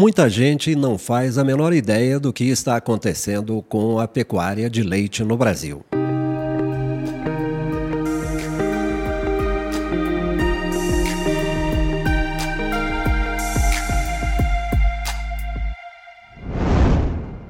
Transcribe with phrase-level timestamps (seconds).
[0.00, 4.82] Muita gente não faz a menor ideia do que está acontecendo com a pecuária de
[4.82, 5.84] leite no Brasil.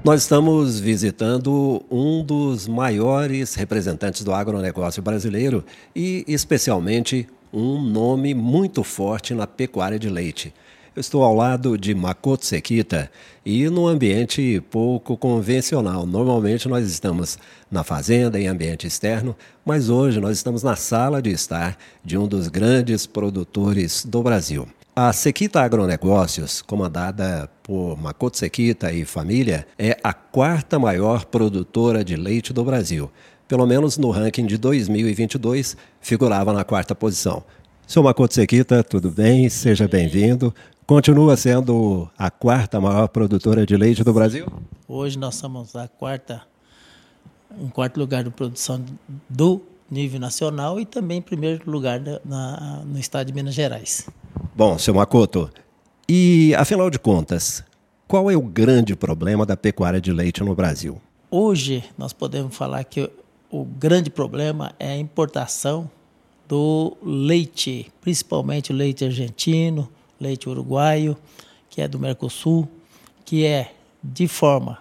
[0.02, 5.64] Nós estamos visitando um dos maiores representantes do agronegócio brasileiro
[5.94, 10.52] e, especialmente, um nome muito forte na pecuária de leite.
[10.94, 13.08] Eu estou ao lado de Makoto Sekita
[13.46, 16.04] e num ambiente pouco convencional.
[16.04, 17.38] Normalmente nós estamos
[17.70, 22.26] na fazenda, em ambiente externo, mas hoje nós estamos na sala de estar de um
[22.26, 24.66] dos grandes produtores do Brasil.
[24.94, 32.16] A Sekita Agronegócios, comandada por Makoto Sekita e família, é a quarta maior produtora de
[32.16, 33.08] leite do Brasil.
[33.46, 37.44] Pelo menos no ranking de 2022, figurava na quarta posição.
[37.86, 39.48] Seu Makoto Sekita, tudo bem?
[39.48, 40.54] Seja bem-vindo.
[40.90, 44.44] Continua sendo a quarta maior produtora de leite do Brasil?
[44.88, 46.42] Hoje nós somos a quarta,
[47.60, 48.84] em quarto lugar de produção
[49.28, 54.08] do nível nacional e também em primeiro lugar na, no estado de Minas Gerais.
[54.52, 55.48] Bom, seu Makoto,
[56.08, 57.62] e afinal de contas,
[58.08, 61.00] qual é o grande problema da pecuária de leite no Brasil?
[61.30, 63.08] Hoje nós podemos falar que
[63.48, 65.88] o grande problema é a importação
[66.48, 69.88] do leite, principalmente o leite argentino,
[70.20, 71.16] leite uruguaio,
[71.68, 72.68] que é do Mercosul,
[73.24, 74.78] que é de forma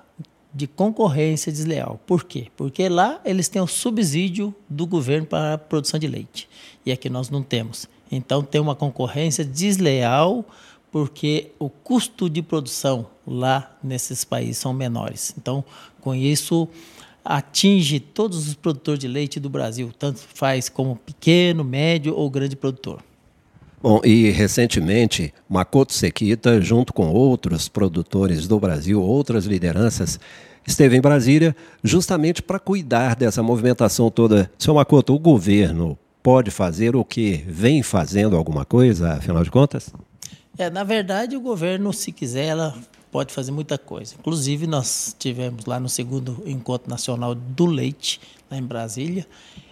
[0.53, 1.99] de concorrência desleal.
[2.05, 2.47] Por quê?
[2.57, 6.49] Porque lá eles têm o subsídio do governo para a produção de leite
[6.85, 7.87] e aqui nós não temos.
[8.11, 10.43] Então tem uma concorrência desleal
[10.91, 15.35] porque o custo de produção lá nesses países são menores.
[15.37, 15.63] Então,
[16.01, 16.67] com isso,
[17.23, 22.55] atinge todos os produtores de leite do Brasil, tanto faz como pequeno, médio ou grande
[22.55, 23.03] produtor.
[23.81, 30.19] Bom, e recentemente, Makoto Sekita, junto com outros produtores do Brasil, outras lideranças,
[30.67, 34.51] esteve em Brasília justamente para cuidar dessa movimentação toda.
[34.57, 39.93] Seu Makoto, o governo pode fazer o que vem fazendo alguma coisa, afinal de contas?
[40.57, 42.75] É, na verdade, o governo, se quiser, ela
[43.09, 44.13] pode fazer muita coisa.
[44.19, 48.19] Inclusive, nós tivemos lá no segundo Encontro Nacional do Leite,
[48.51, 49.25] lá em Brasília,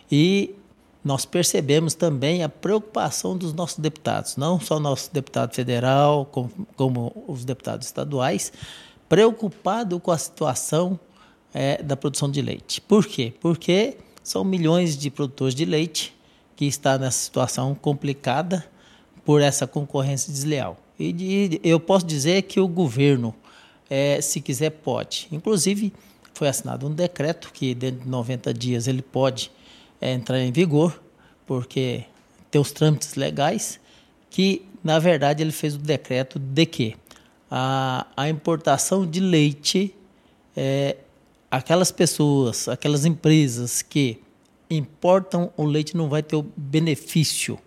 [0.10, 0.56] e
[1.08, 7.24] nós percebemos também a preocupação dos nossos deputados, não só nosso deputado federal, como, como
[7.26, 8.52] os deputados estaduais,
[9.08, 11.00] preocupado com a situação
[11.54, 12.82] é, da produção de leite.
[12.82, 13.34] Por quê?
[13.40, 16.14] Porque são milhões de produtores de leite
[16.58, 18.66] que estão nessa situação complicada
[19.24, 20.78] por essa concorrência desleal.
[21.00, 23.34] E de, eu posso dizer que o governo,
[23.90, 25.30] é, se quiser, pode.
[25.32, 25.94] Inclusive,
[26.34, 29.52] foi assinado um decreto que dentro de 90 dias ele pode
[30.02, 31.02] entrar em vigor,
[31.46, 32.04] porque
[32.52, 33.80] tem os trâmites legais,
[34.30, 36.96] que na verdade ele fez o decreto de que
[37.50, 39.94] a, a importação de leite,
[40.56, 40.98] é,
[41.50, 44.22] aquelas pessoas, aquelas empresas que
[44.70, 47.58] importam o leite não vai ter o benefício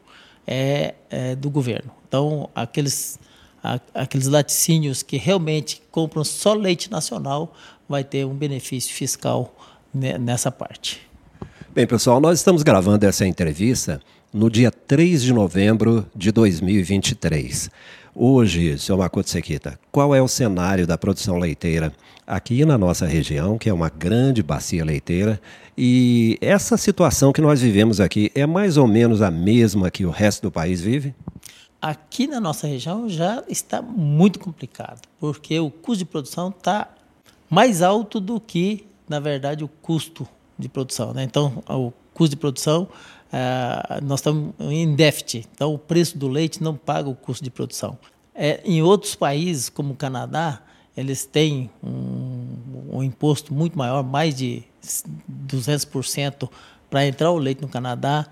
[0.47, 1.91] é, é do governo.
[2.07, 3.19] Então, aqueles,
[3.63, 7.55] a, aqueles laticínios que realmente compram só leite nacional
[7.89, 9.55] vai ter um benefício fiscal
[9.93, 11.10] nessa parte.
[11.73, 14.01] Bem, pessoal, nós estamos gravando essa entrevista
[14.33, 17.71] no dia 3 de novembro de 2023.
[18.13, 21.93] Hoje, senhor Makoto Sekita, qual é o cenário da produção leiteira
[22.27, 25.41] aqui na nossa região, que é uma grande bacia leiteira,
[25.79, 30.11] e essa situação que nós vivemos aqui é mais ou menos a mesma que o
[30.11, 31.15] resto do país vive?
[31.81, 36.89] Aqui na nossa região já está muito complicado, porque o custo de produção está
[37.49, 40.27] mais alto do que, na verdade, o custo
[40.61, 41.13] de produção.
[41.13, 41.25] Né?
[41.25, 42.89] Então, o custo de produção,
[43.33, 45.49] uh, nós estamos em déficit.
[45.55, 47.99] Então, o preço do leite não paga o custo de produção.
[48.35, 50.63] É, em outros países, como o Canadá,
[50.97, 52.47] eles têm um,
[52.93, 54.63] um imposto muito maior, mais de
[55.47, 56.49] 200%
[56.89, 58.27] para entrar o leite no Canadá.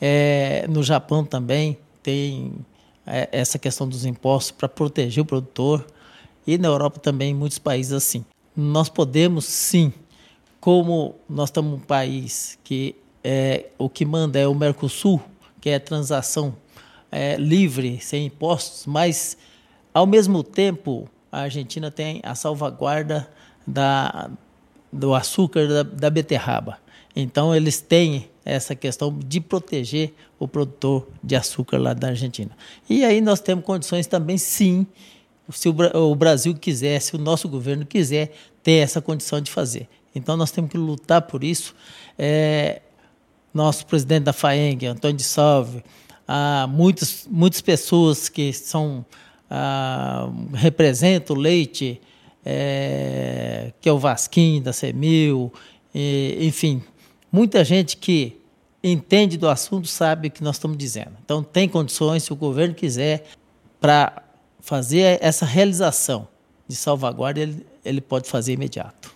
[0.00, 2.52] É, no Japão também tem
[3.06, 5.86] é, essa questão dos impostos para proteger o produtor.
[6.46, 8.24] E na Europa também, em muitos países assim.
[8.56, 9.92] Nós podemos sim
[10.64, 15.20] como nós estamos um país que é, o que manda é o Mercosul,
[15.60, 16.56] que é transação
[17.12, 19.36] é, livre, sem impostos, mas
[19.92, 23.28] ao mesmo tempo a Argentina tem a salvaguarda
[23.66, 24.30] da,
[24.90, 26.78] do açúcar da, da beterraba.
[27.14, 32.56] Então eles têm essa questão de proteger o produtor de açúcar lá da Argentina.
[32.88, 34.86] E aí nós temos condições também, sim,
[35.50, 35.74] se o,
[36.10, 38.32] o Brasil quiser, se o nosso governo quiser,
[38.62, 39.90] ter essa condição de fazer.
[40.14, 41.74] Então nós temos que lutar por isso.
[42.18, 42.82] É,
[43.52, 45.82] nosso presidente da FAENG, Antônio de Salve,
[46.26, 49.04] há muitas, muitas pessoas que são
[49.50, 52.00] ah, representa o leite,
[52.44, 55.52] é, que é o Vasquim da Semil,
[55.94, 56.82] e, enfim,
[57.30, 58.40] muita gente que
[58.82, 61.12] entende do assunto sabe o que nós estamos dizendo.
[61.24, 63.24] Então, tem condições, se o governo quiser,
[63.80, 64.22] para
[64.60, 66.26] fazer essa realização
[66.66, 69.13] de salvaguarda, ele, ele pode fazer imediato.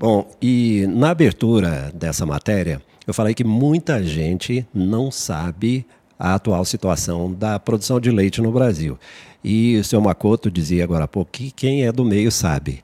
[0.00, 5.84] Bom, e na abertura dessa matéria, eu falei que muita gente não sabe
[6.18, 8.98] a atual situação da produção de leite no Brasil.
[9.44, 12.82] E o senhor Macoto dizia agora há pouco que quem é do meio sabe.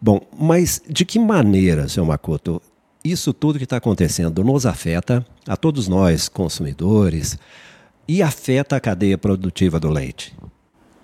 [0.00, 2.62] Bom, mas de que maneira, senhor Macoto,
[3.04, 7.38] isso tudo que está acontecendo nos afeta, a todos nós, consumidores,
[8.08, 10.34] e afeta a cadeia produtiva do leite?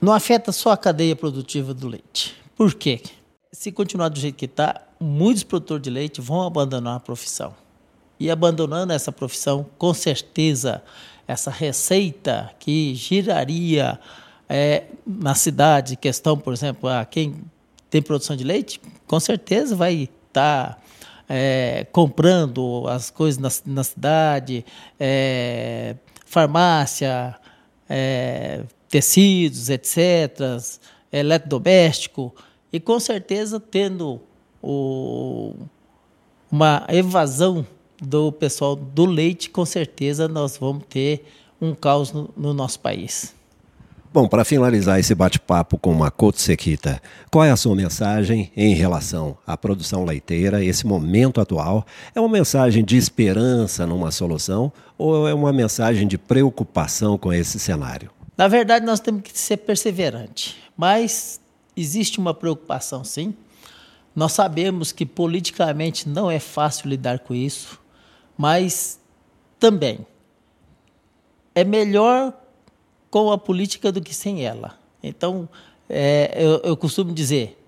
[0.00, 2.34] Não afeta só a cadeia produtiva do leite.
[2.56, 3.02] Por quê?
[3.52, 7.52] Se continuar do jeito que está, muitos produtores de leite vão abandonar a profissão.
[8.18, 10.84] E abandonando essa profissão, com certeza,
[11.26, 13.98] essa receita que giraria
[14.48, 17.42] é, na cidade, questão, por exemplo, a quem
[17.90, 20.78] tem produção de leite, com certeza vai estar tá,
[21.28, 24.64] é, comprando as coisas na, na cidade,
[24.98, 27.34] é, farmácia,
[27.88, 30.38] é, tecidos, etc.,
[31.12, 32.32] eletrodoméstico,
[32.72, 34.20] e com certeza tendo
[34.62, 35.54] o,
[36.50, 37.66] uma evasão
[38.00, 41.24] do pessoal do leite, com certeza nós vamos ter
[41.60, 43.34] um caos no, no nosso país.
[44.12, 47.00] Bom, para finalizar esse bate-papo com Makoto Sekita,
[47.30, 51.86] qual é a sua mensagem em relação à produção leiteira, esse momento atual?
[52.12, 57.60] É uma mensagem de esperança numa solução ou é uma mensagem de preocupação com esse
[57.60, 58.10] cenário?
[58.36, 61.40] Na verdade, nós temos que ser perseverante, mas
[61.76, 63.34] existe uma preocupação sim.
[64.14, 67.80] Nós sabemos que politicamente não é fácil lidar com isso,
[68.36, 69.00] mas
[69.58, 70.06] também
[71.54, 72.32] é melhor
[73.10, 74.78] com a política do que sem ela.
[75.02, 75.48] Então,
[75.88, 77.58] é, eu, eu costumo dizer,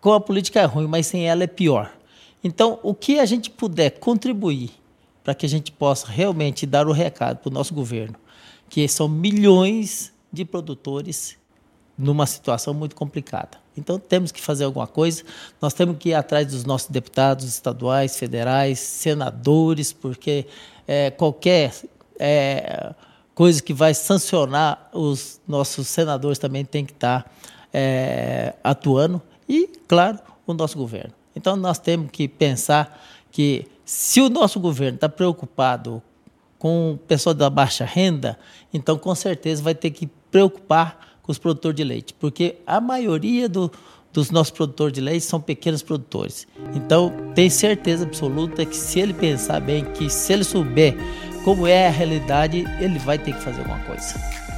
[0.00, 1.92] com a política é ruim, mas sem ela é pior.
[2.42, 4.70] Então, o que a gente puder contribuir
[5.22, 8.16] para que a gente possa realmente dar o recado para o nosso governo,
[8.68, 11.36] que são milhões de produtores
[12.00, 13.58] numa situação muito complicada.
[13.76, 15.22] Então temos que fazer alguma coisa.
[15.60, 20.46] Nós temos que ir atrás dos nossos deputados estaduais, federais, senadores, porque
[20.88, 21.72] é, qualquer
[22.18, 22.94] é,
[23.34, 27.30] coisa que vai sancionar os nossos senadores também tem que estar tá,
[27.72, 31.12] é, atuando e, claro, o nosso governo.
[31.34, 33.00] Então nós temos que pensar
[33.30, 36.02] que se o nosso governo está preocupado
[36.58, 38.38] com o pessoal da baixa renda,
[38.72, 43.70] então com certeza vai ter que preocupar os produtores de leite, porque a maioria do,
[44.12, 46.46] dos nossos produtores de leite são pequenos produtores.
[46.74, 50.96] Então, tem certeza absoluta que se ele pensar bem, que se ele souber
[51.44, 54.49] como é a realidade, ele vai ter que fazer alguma coisa.